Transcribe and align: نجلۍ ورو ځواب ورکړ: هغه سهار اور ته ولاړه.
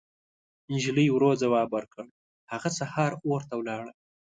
نجلۍ 0.73 1.07
ورو 1.11 1.31
ځواب 1.41 1.67
ورکړ: 1.73 2.05
هغه 2.51 2.69
سهار 2.79 3.11
اور 3.27 3.41
ته 3.49 3.53
ولاړه. 3.57 3.91